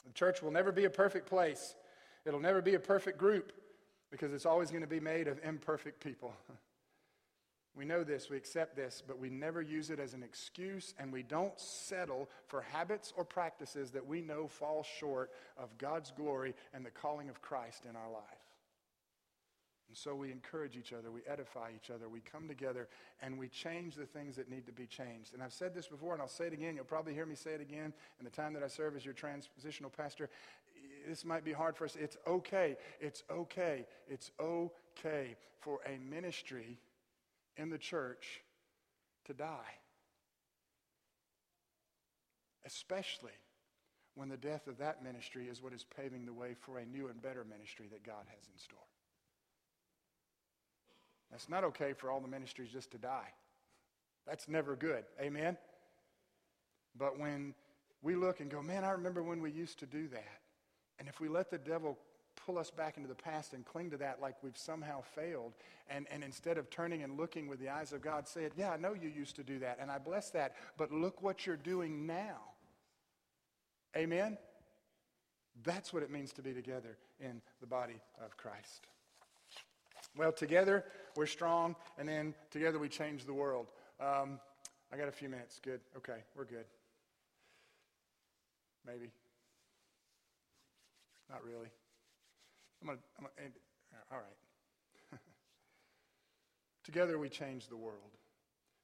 [0.06, 1.76] The church will never be a perfect place,
[2.26, 3.52] it'll never be a perfect group
[4.10, 6.34] because it's always going to be made of imperfect people.
[7.78, 11.14] We know this, we accept this, but we never use it as an excuse, and
[11.14, 16.56] we don't settle for habits or practices that we know fall short of God's glory
[16.74, 18.37] and the calling of Christ in our life.
[19.88, 22.90] And so we encourage each other, we edify each other, we come together,
[23.22, 25.34] and we change the things that need to be changed.
[25.34, 26.76] And I've said this before, and I'll say it again.
[26.76, 29.14] You'll probably hear me say it again in the time that I serve as your
[29.14, 30.30] transitional pastor.
[31.08, 31.96] This might be hard for us.
[31.96, 32.76] It's okay.
[33.00, 33.86] It's okay.
[34.10, 36.80] It's okay for a ministry
[37.56, 38.42] in the church
[39.26, 39.76] to die.
[42.66, 43.32] Especially
[44.16, 47.08] when the death of that ministry is what is paving the way for a new
[47.08, 48.87] and better ministry that God has in store.
[51.32, 53.34] That's not okay for all the ministries just to die.
[54.26, 55.04] That's never good.
[55.22, 55.58] Amen?
[56.98, 57.54] But when
[58.02, 60.40] we look and go, man, I remember when we used to do that.
[61.00, 61.98] And if we let the devil
[62.46, 65.54] pull us back into the past and cling to that like we've somehow failed,
[65.90, 68.78] and, and instead of turning and looking with the eyes of God, say yeah, I
[68.78, 72.06] know you used to do that, and I bless that, but look what you're doing
[72.06, 72.40] now.
[73.96, 74.38] Amen?
[75.64, 78.88] That's what it means to be together in the body of Christ.
[80.18, 80.84] Well, together
[81.16, 83.68] we're strong, and then together we change the world.
[84.00, 84.40] Um,
[84.92, 85.60] I got a few minutes.
[85.64, 85.80] Good.
[85.98, 86.66] Okay, we're good.
[88.86, 89.12] Maybe.
[91.30, 91.68] Not really.
[92.82, 93.00] I'm gonna.
[93.18, 93.50] I'm gonna
[94.12, 95.20] all right.
[96.84, 98.18] together we change the world.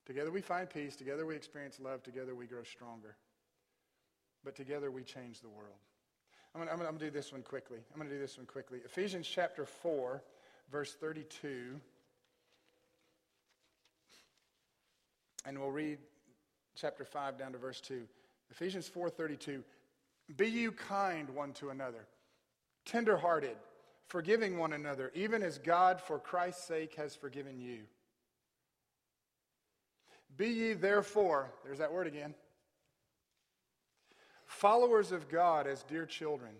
[0.06, 0.96] Together we find peace.
[0.96, 2.04] Together we experience love.
[2.04, 3.16] Together we grow stronger.
[4.44, 5.80] But together we change the world.
[6.56, 7.80] I'm going to do this one quickly.
[7.92, 8.80] I'm going to do this one quickly.
[8.86, 10.22] Ephesians chapter 4
[10.72, 11.80] verse 32.
[15.46, 16.00] And we'll read
[16.76, 18.08] chapter 5 down to verse 2.
[18.52, 19.64] Ephesians 4:32.
[20.38, 22.08] Be you kind one to another,
[22.86, 23.58] tenderhearted,
[24.08, 27.88] forgiving one another, even as God for Christ's sake has forgiven you.
[30.38, 32.34] Be ye therefore, there's that word again,
[34.46, 36.56] followers of God as dear children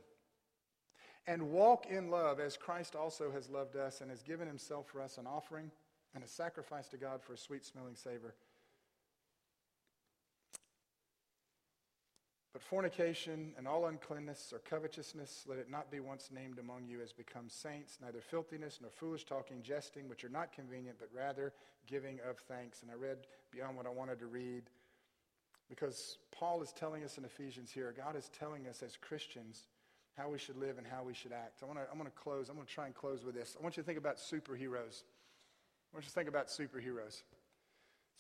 [1.28, 5.02] and walk in love as Christ also has loved us and has given himself for
[5.02, 5.72] us an offering
[6.14, 8.36] and a sacrifice to God for a sweet smelling savor.
[12.52, 17.02] But fornication and all uncleanness or covetousness, let it not be once named among you
[17.02, 21.54] as becomes saints, neither filthiness nor foolish talking, jesting, which are not convenient, but rather
[21.88, 22.84] giving of thanks.
[22.84, 23.18] And I read
[23.52, 24.64] beyond what I wanted to read
[25.68, 29.70] because Paul is telling us in Ephesians here, God is telling us as Christians
[30.18, 31.62] how we should live and how we should act.
[31.64, 32.50] I want to, I'm going to close.
[32.50, 33.56] I'm going to try and close with this.
[33.60, 35.04] I want you to think about superheroes.
[35.04, 37.24] I want you to think about superheroes.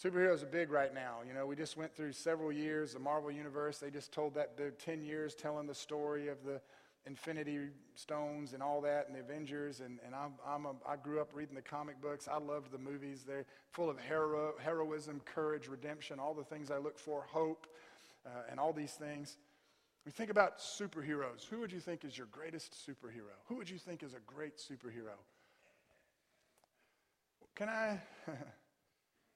[0.02, 1.18] Superheroes are big right now.
[1.28, 2.94] You know, we just went through several years.
[2.94, 6.60] The Marvel Universe, they just told that, they're 10 years telling the story of the
[7.06, 9.82] Infinity Stones and all that, and the Avengers.
[9.82, 12.28] And, and I'm, I'm a, I grew up reading the comic books.
[12.28, 13.24] I loved the movies.
[13.28, 17.68] They're full of hero, heroism, courage, redemption, all the things I look for, hope,
[18.26, 19.38] uh, and all these things.
[20.06, 21.46] We think about superheroes.
[21.50, 23.36] Who would you think is your greatest superhero?
[23.48, 25.16] Who would you think is a great superhero?
[27.56, 28.02] Can I,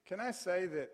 [0.05, 0.89] can I say that?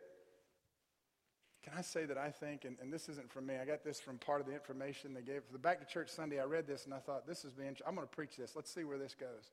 [1.63, 3.97] Can I say that I think, and, and this isn't from me, I got this
[4.01, 6.41] from part of the information they gave for the Back to Church Sunday.
[6.41, 8.53] I read this and I thought, this is being, I'm going to preach this.
[8.53, 9.49] Let's see where this goes.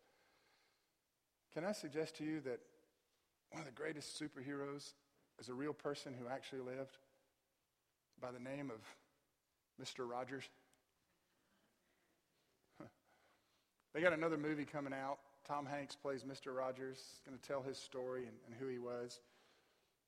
[1.55, 2.59] Can I suggest to you that
[3.53, 4.93] one of the greatest superheroes
[5.39, 6.99] is a real person who actually lived
[8.21, 8.81] by the name of
[9.83, 10.11] Mr.
[10.11, 10.45] Rogers.
[13.95, 15.19] they got another movie coming out.
[15.49, 16.57] Tom Hanks plays Mr.
[16.57, 16.99] Rogers.
[16.99, 19.21] He's going to tell his story and, and who he was.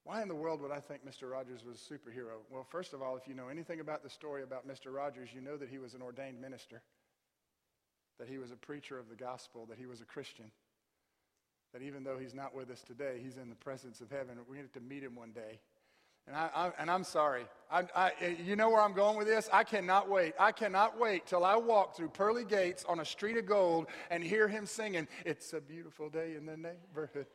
[0.04, 1.30] Why in the world would I think Mr.
[1.30, 2.40] Rogers was a superhero?
[2.50, 4.92] Well, first of all, if you know anything about the story about Mr.
[4.94, 6.82] Rogers, you know that he was an ordained minister.
[8.18, 10.50] that he was a preacher of the gospel, that he was a Christian.
[11.72, 14.38] That even though he's not with us today, he's in the presence of heaven.
[14.48, 15.60] We're going to to meet him one day.
[16.26, 17.44] And, I, I, and I'm sorry.
[17.70, 18.12] I, I,
[18.44, 19.48] you know where I'm going with this?
[19.52, 20.34] I cannot wait.
[20.38, 24.22] I cannot wait till I walk through pearly gates on a street of gold and
[24.22, 27.26] hear him singing, It's a beautiful day in the neighborhood.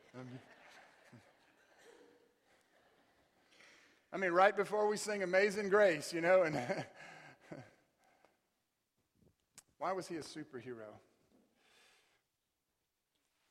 [4.12, 6.56] I mean, right before we sing Amazing Grace, you know, and
[9.78, 10.94] why was he a superhero?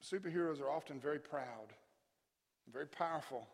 [0.01, 1.73] Superheroes are often very proud,
[2.71, 3.47] very powerful.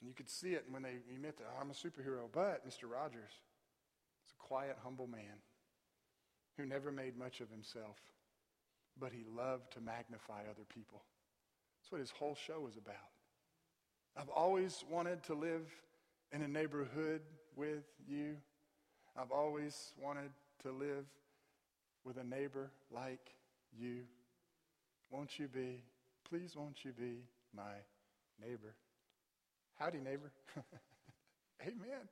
[0.00, 2.28] And you could see it when they admit that, oh, I'm a superhero.
[2.32, 2.90] But Mr.
[2.90, 3.32] Rogers
[4.24, 5.42] is a quiet, humble man
[6.56, 7.96] who never made much of himself,
[8.98, 11.02] but he loved to magnify other people.
[11.80, 12.96] That's what his whole show was about.
[14.16, 15.70] I've always wanted to live
[16.32, 17.22] in a neighborhood
[17.56, 18.36] with you.
[19.16, 20.30] I've always wanted
[20.62, 21.04] to live
[22.04, 23.34] with a neighbor like
[23.78, 24.02] you.
[25.10, 25.82] Won't you be,
[26.28, 27.22] please, won't you be
[27.54, 27.74] my
[28.40, 28.74] neighbor?
[29.78, 30.32] Howdy, neighbor.
[31.62, 32.08] Amen.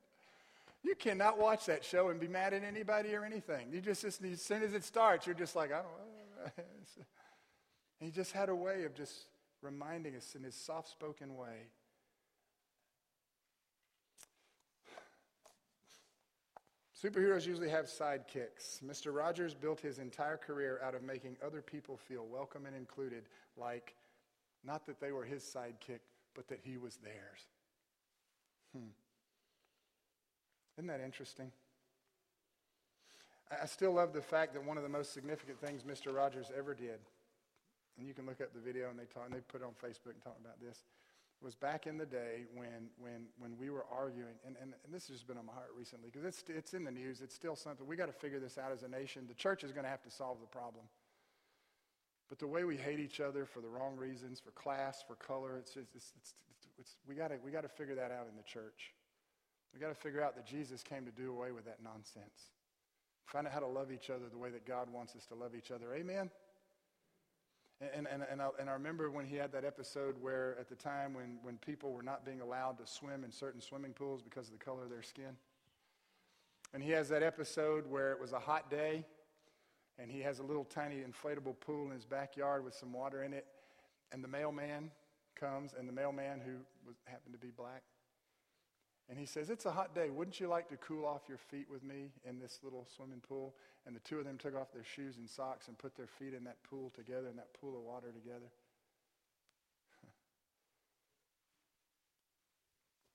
[0.83, 3.67] You cannot watch that show and be mad at anybody or anything.
[3.71, 6.63] You just, as soon as it starts, you're just like, I don't know.
[7.99, 9.13] he just had a way of just
[9.61, 11.67] reminding us in his soft spoken way.
[17.03, 18.83] Superheroes usually have sidekicks.
[18.83, 19.13] Mr.
[19.13, 23.25] Rogers built his entire career out of making other people feel welcome and included,
[23.55, 23.93] like
[24.63, 25.99] not that they were his sidekick,
[26.33, 27.45] but that he was theirs.
[28.75, 28.89] Hmm.
[30.77, 31.51] Isn't that interesting?
[33.49, 36.13] I still love the fact that one of the most significant things Mr.
[36.13, 36.99] Rogers ever did,
[37.97, 39.71] and you can look up the video and they talk, and they put it on
[39.71, 40.83] Facebook and talk about this,
[41.41, 45.07] was back in the day when, when, when we were arguing, and, and, and this
[45.07, 47.21] has been on my heart recently because it's, it's in the news.
[47.21, 47.85] It's still something.
[47.85, 49.25] we got to figure this out as a nation.
[49.27, 50.85] The church is going to have to solve the problem.
[52.27, 55.57] But the way we hate each other for the wrong reasons, for class, for color,
[55.57, 56.33] it's, it's, it's, it's,
[56.77, 58.93] it's we got we to figure that out in the church.
[59.73, 62.51] We got to figure out that Jesus came to do away with that nonsense.
[63.25, 65.53] Find out how to love each other the way that God wants us to love
[65.55, 65.93] each other.
[65.93, 66.31] Amen?
[67.79, 70.75] And, and, and, I, and I remember when he had that episode where, at the
[70.75, 74.47] time, when, when people were not being allowed to swim in certain swimming pools because
[74.47, 75.35] of the color of their skin.
[76.73, 79.05] And he has that episode where it was a hot day
[79.99, 83.33] and he has a little tiny inflatable pool in his backyard with some water in
[83.33, 83.45] it.
[84.11, 84.91] And the mailman
[85.39, 87.83] comes, and the mailman who was, happened to be black,
[89.09, 90.09] and he says, It's a hot day.
[90.09, 93.55] Wouldn't you like to cool off your feet with me in this little swimming pool?
[93.85, 96.33] And the two of them took off their shoes and socks and put their feet
[96.33, 98.51] in that pool together, in that pool of water together.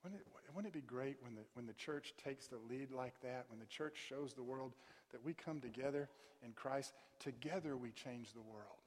[0.05, 3.21] Wouldn't it, wouldn't it be great when the, when the church takes the lead like
[3.23, 4.73] that, when the church shows the world
[5.11, 6.09] that we come together
[6.45, 6.93] in Christ?
[7.21, 8.82] Together we change the world.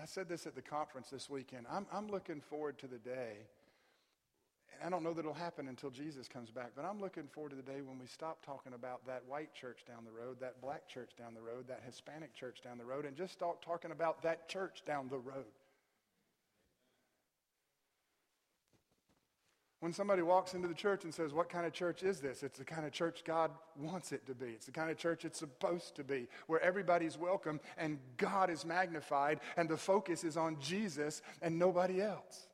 [0.00, 1.66] I said this at the conference this weekend.
[1.70, 3.36] I'm, I'm looking forward to the day,
[4.72, 7.50] and I don't know that it'll happen until Jesus comes back, but I'm looking forward
[7.50, 10.62] to the day when we stop talking about that white church down the road, that
[10.62, 13.90] black church down the road, that Hispanic church down the road, and just start talking
[13.90, 15.44] about that church down the road.
[19.80, 22.42] When somebody walks into the church and says, What kind of church is this?
[22.42, 24.48] It's the kind of church God wants it to be.
[24.48, 28.64] It's the kind of church it's supposed to be, where everybody's welcome and God is
[28.64, 32.46] magnified and the focus is on Jesus and nobody else.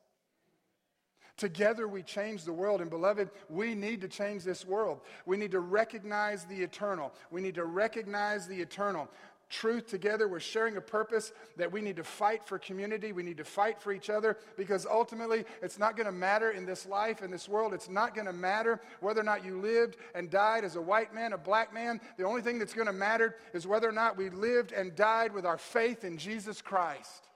[1.36, 2.80] Together we change the world.
[2.80, 5.00] And beloved, we need to change this world.
[5.26, 7.12] We need to recognize the eternal.
[7.30, 9.08] We need to recognize the eternal
[9.48, 10.28] truth together.
[10.28, 13.12] We're sharing a purpose that we need to fight for community.
[13.12, 16.66] We need to fight for each other because ultimately it's not going to matter in
[16.66, 17.72] this life, in this world.
[17.72, 21.14] It's not going to matter whether or not you lived and died as a white
[21.14, 22.00] man, a black man.
[22.16, 25.32] The only thing that's going to matter is whether or not we lived and died
[25.32, 27.28] with our faith in Jesus Christ.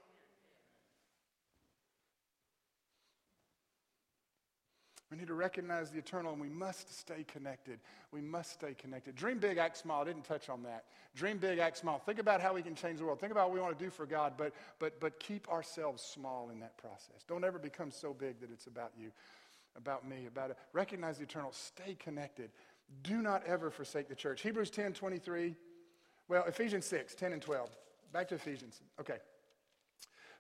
[5.11, 7.81] We need to recognize the eternal and we must stay connected.
[8.13, 9.17] We must stay connected.
[9.17, 10.03] Dream big, act small.
[10.03, 10.85] I didn't touch on that.
[11.17, 11.99] Dream big, act small.
[11.99, 13.19] Think about how we can change the world.
[13.19, 16.51] Think about what we want to do for God, but, but, but keep ourselves small
[16.51, 17.25] in that process.
[17.27, 19.11] Don't ever become so big that it's about you,
[19.77, 20.59] about me, about it.
[20.73, 21.51] Recognize the eternal.
[21.53, 22.51] Stay connected.
[23.03, 24.43] Do not ever forsake the church.
[24.43, 25.57] Hebrews 10 23.
[26.29, 27.69] Well, Ephesians 6 10 and 12.
[28.13, 28.81] Back to Ephesians.
[29.01, 29.17] Okay.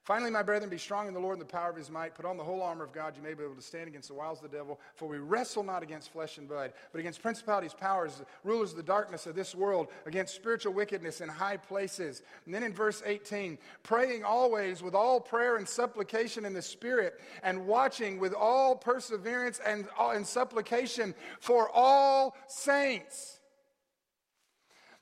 [0.04, 2.14] Finally, my brethren, be strong in the Lord and the power of his might.
[2.14, 4.14] Put on the whole armor of God, you may be able to stand against the
[4.14, 4.80] wiles of the devil.
[4.94, 8.82] For we wrestle not against flesh and blood, but against principalities, powers, rulers of the
[8.82, 12.22] darkness of this world, against spiritual wickedness in high places.
[12.46, 17.20] And then in verse 18, praying always with all prayer and supplication in the Spirit,
[17.42, 23.39] and watching with all perseverance and, and supplication for all saints.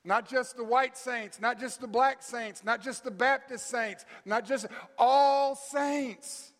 [0.09, 4.05] Not just the white saints, not just the black saints, not just the Baptist saints,
[4.25, 4.65] not just
[4.97, 6.51] all saints.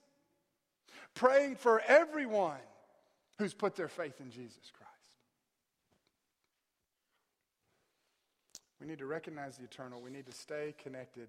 [1.15, 2.59] Praying for everyone
[3.39, 4.93] who's put their faith in Jesus Christ.
[8.79, 9.99] We need to recognize the eternal.
[9.99, 11.27] We need to stay connected.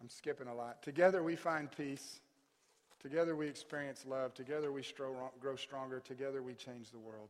[0.00, 0.82] I'm skipping a lot.
[0.82, 2.22] Together we find peace.
[3.02, 4.32] Together we experience love.
[4.32, 4.84] Together we
[5.40, 5.98] grow stronger.
[5.98, 7.28] Together we change the world.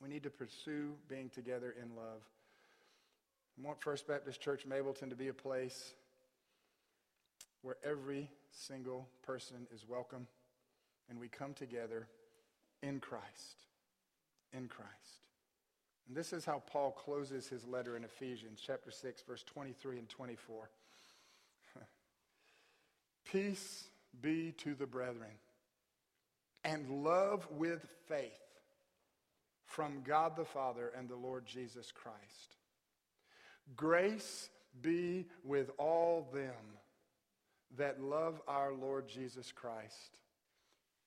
[0.00, 2.22] We need to pursue being together in love.
[3.58, 5.94] I want First Baptist Church Mableton to be a place
[7.62, 10.28] where every single person is welcome
[11.10, 12.06] and we come together
[12.80, 13.66] in Christ.
[14.52, 14.92] In Christ.
[16.06, 20.08] And this is how Paul closes his letter in Ephesians chapter 6 verse 23 and
[20.08, 20.70] 24.
[23.32, 23.88] Peace
[24.20, 25.30] be to the brethren
[26.64, 28.30] and love with faith
[29.64, 32.56] from God the Father and the Lord Jesus Christ.
[33.76, 34.50] Grace
[34.80, 36.54] be with all them
[37.76, 40.20] that love our Lord Jesus Christ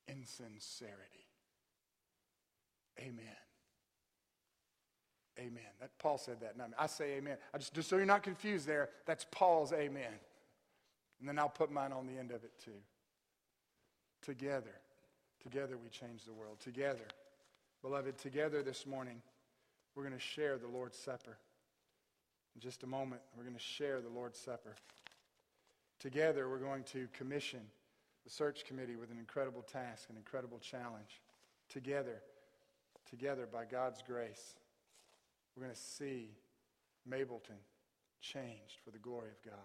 [0.06, 1.26] in sincerity.
[2.98, 3.36] Amen.
[5.38, 5.62] Amen.
[5.80, 6.56] That Paul said that.
[6.56, 7.38] Not I say amen.
[7.54, 10.12] I just, just so you're not confused there, that's Paul's amen.
[11.18, 12.72] And then I'll put mine on the end of it too.
[14.22, 14.74] Together,
[15.42, 16.60] together we change the world.
[16.60, 17.06] Together,
[17.82, 19.20] beloved, together this morning,
[19.94, 21.36] we're going to share the Lord's Supper.
[22.54, 24.76] In just a moment, we're going to share the Lord's Supper.
[25.98, 27.60] Together, we're going to commission
[28.24, 31.20] the search committee with an incredible task, an incredible challenge.
[31.68, 32.22] Together,
[33.10, 34.54] together, by God's grace,
[35.56, 36.30] we're going to see
[37.08, 37.58] Mableton
[38.20, 39.58] changed for the glory of God.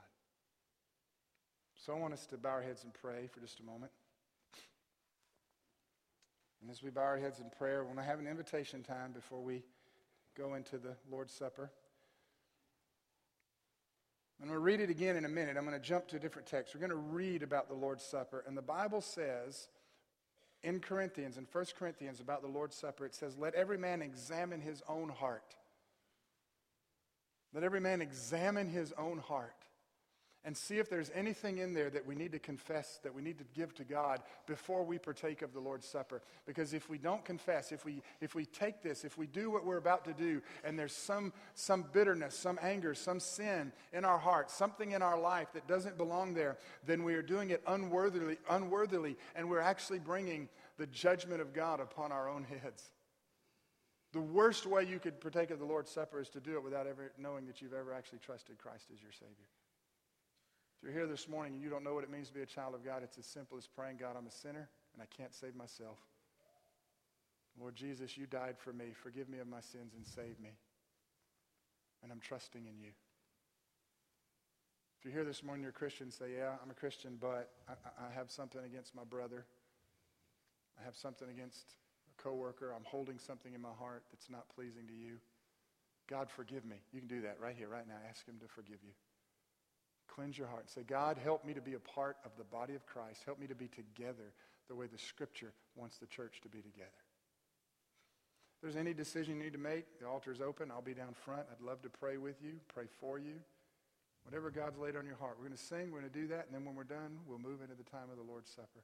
[1.76, 3.92] So I want us to bow our heads and pray for just a moment.
[6.62, 9.12] And as we bow our heads in prayer, we want to have an invitation time
[9.12, 9.64] before we
[10.38, 11.72] go into the Lord's Supper.
[14.40, 15.58] Going to read it again in a minute.
[15.58, 16.76] I'm going to jump to a different text.
[16.76, 18.44] We're going to read about the Lord's Supper.
[18.46, 19.68] And the Bible says
[20.62, 24.62] in Corinthians, in 1 Corinthians, about the Lord's Supper, it says, Let every man examine
[24.62, 25.56] his own heart.
[27.52, 29.57] Let every man examine his own heart
[30.46, 33.38] and see if there's anything in there that we need to confess, that we need
[33.38, 36.22] to give to God before we partake of the Lord's Supper.
[36.46, 39.66] Because if we don't confess, if we, if we take this, if we do what
[39.66, 44.18] we're about to do, and there's some, some bitterness, some anger, some sin in our
[44.18, 48.38] heart, something in our life that doesn't belong there, then we are doing it unworthily,
[48.50, 52.92] unworthily and we're actually bringing the judgment of God upon our own heads.
[54.14, 56.88] The worst way you could partake of the Lord's Supper is to do it without
[56.88, 59.48] ever knowing that you've ever actually trusted Christ as your Savior.
[60.78, 62.46] If you're here this morning and you don't know what it means to be a
[62.46, 65.34] child of God, it's as simple as praying, God, I'm a sinner and I can't
[65.34, 65.98] save myself.
[67.60, 68.94] Lord Jesus, you died for me.
[68.94, 70.52] Forgive me of my sins and save me.
[72.04, 72.92] And I'm trusting in you.
[75.00, 77.74] If you're here this morning, you're a Christian, say, Yeah, I'm a Christian, but I,
[77.74, 79.46] I have something against my brother.
[80.80, 81.76] I have something against
[82.08, 82.74] a coworker.
[82.76, 85.18] I'm holding something in my heart that's not pleasing to you.
[86.08, 86.78] God, forgive me.
[86.94, 87.98] You can do that right here, right now.
[88.10, 88.92] Ask Him to forgive you.
[90.08, 90.62] Cleanse your heart.
[90.62, 93.24] And say, God, help me to be a part of the body of Christ.
[93.26, 94.34] Help me to be together
[94.68, 96.90] the way the Scripture wants the church to be together.
[98.58, 100.72] If there's any decision you need to make, the altar is open.
[100.72, 101.44] I'll be down front.
[101.52, 103.36] I'd love to pray with you, pray for you.
[104.24, 105.36] Whatever God's laid on your heart.
[105.38, 107.40] We're going to sing, we're going to do that, and then when we're done, we'll
[107.40, 108.84] move into the time of the Lord's Supper.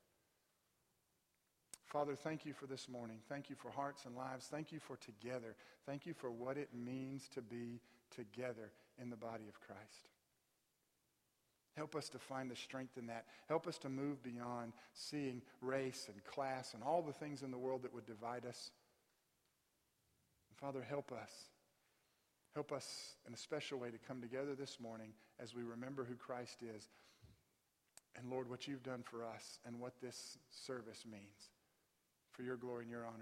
[1.86, 3.18] Father, thank you for this morning.
[3.28, 4.48] Thank you for hearts and lives.
[4.50, 5.56] Thank you for together.
[5.86, 7.82] Thank you for what it means to be
[8.16, 8.72] together
[9.02, 10.13] in the body of Christ.
[11.76, 13.26] Help us to find the strength in that.
[13.48, 17.58] Help us to move beyond seeing race and class and all the things in the
[17.58, 18.72] world that would divide us.
[20.56, 21.32] Father, help us.
[22.54, 26.16] Help us in a special way to come together this morning as we remember who
[26.16, 26.88] Christ is
[28.16, 31.50] and, Lord, what you've done for us and what this service means
[32.32, 33.18] for your glory and your honor.